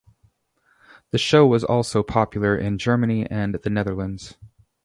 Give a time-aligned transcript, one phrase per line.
[1.11, 4.35] The show was also popular in Germany and the Netherlands.